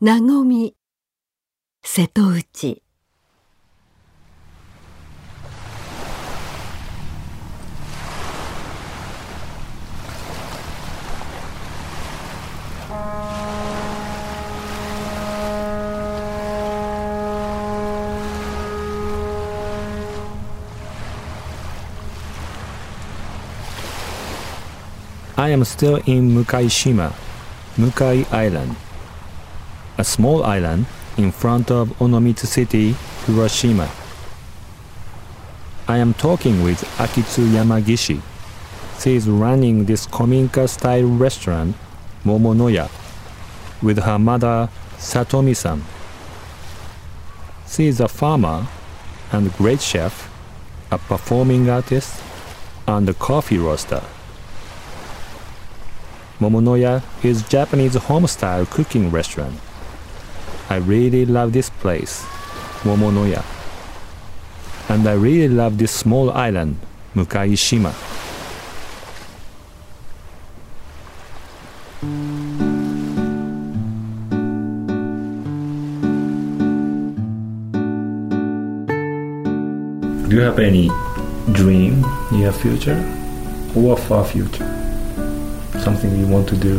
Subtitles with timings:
[0.00, 0.76] なごみ
[1.82, 2.82] 瀬戸内
[25.36, 27.12] I am still in Mukaishima,
[27.76, 28.76] Mukai Island,
[29.98, 30.86] a small island
[31.16, 32.94] in front of Onomichi City,
[33.26, 33.90] Hiroshima.
[35.88, 38.22] I am talking with Akitsu Yamagishi.
[39.00, 41.74] She is running this Kominka style restaurant,
[42.24, 42.88] Momonoya,
[43.82, 45.82] with her mother, Satomi san.
[47.66, 48.68] She is a farmer
[49.32, 50.30] and great chef,
[50.92, 52.22] a performing artist,
[52.86, 54.02] and a coffee roaster.
[56.38, 59.58] Momonoya is Japanese home-style cooking restaurant.
[60.70, 62.22] I really love this place,
[62.84, 63.42] Momonoya.
[64.90, 66.76] And I really love this small island,
[67.14, 67.94] Mukaishima.
[80.28, 80.90] Do you have any
[81.52, 83.00] dream near future
[83.74, 84.68] or far future?
[85.80, 86.76] Something you want to do,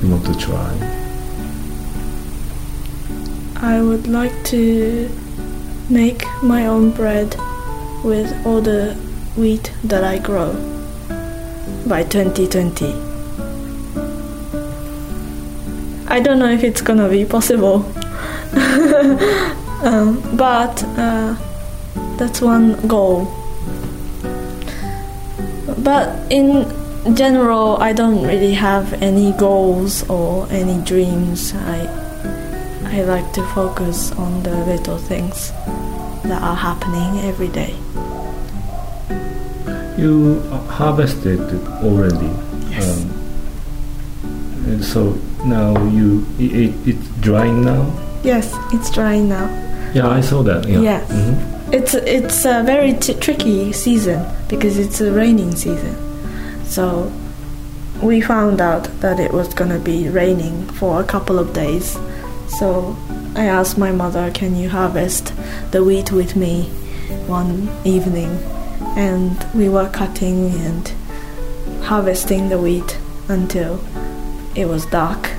[0.00, 1.01] you want to try?
[3.62, 5.08] I would like to
[5.88, 7.36] make my own bread
[8.02, 8.94] with all the
[9.36, 10.52] wheat that I grow
[11.86, 12.92] by 2020.
[16.08, 17.84] I don't know if it's gonna be possible,
[19.84, 21.36] um, but uh,
[22.16, 23.26] that's one goal.
[25.78, 26.66] But in
[27.14, 31.54] general, I don't really have any goals or any dreams.
[31.54, 32.11] I
[32.92, 35.50] I like to focus on the little things
[36.24, 37.74] that are happening every day.
[39.96, 41.40] You harvested
[41.82, 42.30] already.
[42.70, 43.02] Yes.
[43.02, 43.10] Um,
[44.66, 47.86] and so now you it, it's drying now.
[48.22, 49.46] Yes, it's drying now.
[49.94, 50.68] Yeah, I saw that.
[50.68, 50.80] Yeah.
[50.80, 51.10] Yes.
[51.10, 51.72] Mhm.
[51.72, 55.96] It's it's a very t- tricky season because it's a raining season.
[56.64, 57.10] So
[58.02, 61.96] we found out that it was gonna be raining for a couple of days.
[62.48, 62.96] So
[63.34, 65.32] I asked my mother, "Can you harvest
[65.70, 66.64] the wheat with me
[67.26, 68.38] one evening?"
[68.96, 70.92] And we were cutting and
[71.82, 72.98] harvesting the wheat
[73.28, 73.80] until
[74.54, 75.30] it was dark.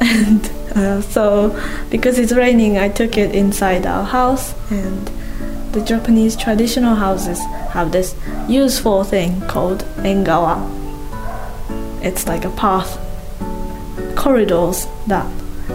[0.00, 1.58] And uh, so,
[1.90, 5.10] because it's raining, I took it inside our house, and
[5.72, 7.38] the Japanese traditional houses
[7.72, 8.14] have this
[8.48, 10.56] useful thing called engawa.
[12.02, 12.98] It's like a path,
[14.20, 15.26] corridors that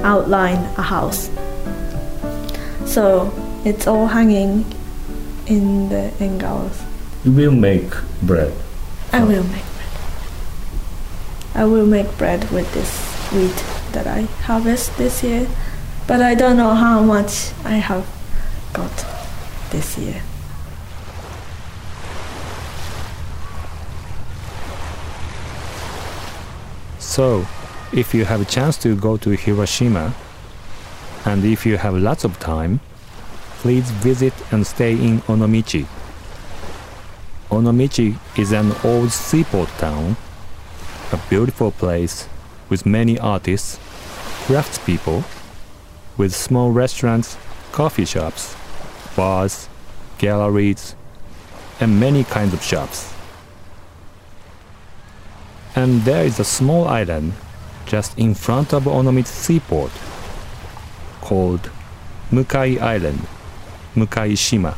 [0.03, 1.31] outline a house.
[2.85, 3.33] So
[3.65, 4.63] it's all hanging
[5.47, 6.79] in the engawas.
[7.23, 7.91] You will make
[8.21, 8.53] bread.
[9.11, 9.93] I will make bread.
[11.55, 12.91] I will make bread with this
[13.33, 15.47] wheat that I harvest this year,
[16.05, 18.05] but I don't know how much I have
[18.73, 18.93] got
[19.71, 20.21] this year.
[26.99, 27.47] So,
[27.95, 30.13] if you have a chance to go to Hiroshima,
[31.23, 32.81] and if you have lots of time,
[33.59, 35.87] please visit and stay in Onomichi.
[37.49, 40.17] Onomichi is an old seaport town,
[41.13, 42.27] a beautiful place
[42.67, 43.77] with many artists,
[44.45, 45.23] craftspeople,
[46.17, 47.37] with small restaurants,
[47.71, 48.57] coffee shops,
[49.15, 49.69] bars,
[50.17, 50.95] galleries,
[51.79, 53.13] and many kinds of shops.
[55.77, 57.33] And there is a small island
[57.85, 59.91] just in front of Onomichi seaport
[61.21, 61.69] called
[62.31, 63.19] Mukai Island,
[63.95, 64.75] Mukaishima.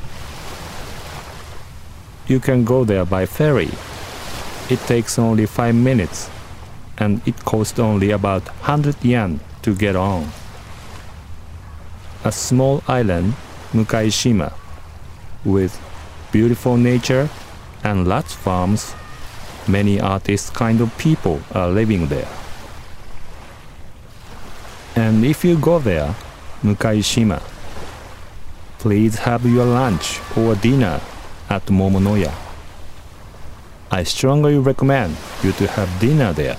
[2.28, 3.69] You can go there by ferry.
[4.69, 6.29] It takes only 5 minutes
[6.97, 10.29] and it costs only about 100 yen to get on.
[12.23, 13.34] A small island,
[13.72, 14.53] Mukaishima,
[15.46, 15.79] with
[16.32, 17.29] beautiful nature
[17.84, 18.93] and lots of farms
[19.67, 22.28] many artist kind of people are living there.
[24.97, 26.16] And if you go there,
[26.64, 27.40] Mukaishima,
[28.79, 30.99] please have your lunch or dinner
[31.52, 32.34] at Momonoya.
[33.91, 36.58] I strongly recommend you to have dinner there.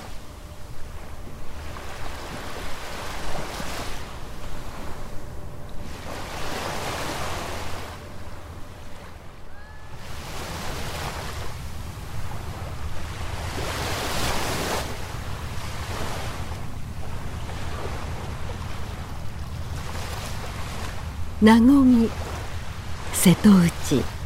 [21.40, 22.10] 名古
[23.12, 24.17] 瀬戸内。